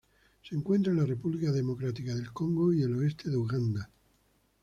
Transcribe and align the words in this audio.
Se 0.41 0.55
encuentra 0.55 0.91
en 0.91 0.97
la 0.97 1.05
República 1.05 1.51
Democrática 1.51 2.15
del 2.15 2.33
Congo 2.33 2.73
y 2.73 2.81
el 2.81 2.95
oeste 2.95 3.29
de 3.29 3.37
Uganda. 3.37 3.91